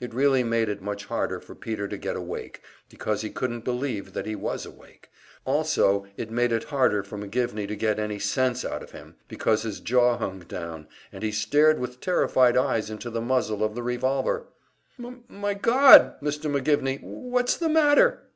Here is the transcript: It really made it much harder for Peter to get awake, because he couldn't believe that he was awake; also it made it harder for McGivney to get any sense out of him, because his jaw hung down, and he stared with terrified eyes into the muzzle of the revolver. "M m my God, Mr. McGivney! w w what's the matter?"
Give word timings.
It 0.00 0.12
really 0.12 0.42
made 0.42 0.68
it 0.68 0.82
much 0.82 1.04
harder 1.04 1.38
for 1.38 1.54
Peter 1.54 1.86
to 1.86 1.96
get 1.96 2.16
awake, 2.16 2.62
because 2.88 3.20
he 3.22 3.30
couldn't 3.30 3.60
believe 3.64 4.12
that 4.12 4.26
he 4.26 4.34
was 4.34 4.66
awake; 4.66 5.08
also 5.44 6.04
it 6.16 6.32
made 6.32 6.50
it 6.50 6.64
harder 6.64 7.04
for 7.04 7.16
McGivney 7.16 7.68
to 7.68 7.76
get 7.76 8.00
any 8.00 8.18
sense 8.18 8.64
out 8.64 8.82
of 8.82 8.90
him, 8.90 9.14
because 9.28 9.62
his 9.62 9.78
jaw 9.78 10.16
hung 10.18 10.40
down, 10.40 10.88
and 11.12 11.22
he 11.22 11.30
stared 11.30 11.78
with 11.78 12.00
terrified 12.00 12.56
eyes 12.56 12.90
into 12.90 13.08
the 13.08 13.20
muzzle 13.20 13.62
of 13.62 13.76
the 13.76 13.84
revolver. 13.84 14.48
"M 14.98 15.04
m 15.06 15.24
my 15.28 15.54
God, 15.54 16.20
Mr. 16.20 16.50
McGivney! 16.50 16.96
w 16.96 16.96
w 16.96 16.98
what's 17.30 17.56
the 17.56 17.68
matter?" 17.68 18.32